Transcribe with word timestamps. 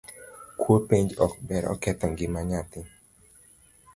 Kuo 0.59 0.77
penj 0.89 1.09
ok 1.25 1.33
ber, 1.47 1.63
oketho 1.73 2.05
ngima 2.13 2.41
nyathi 2.49 2.81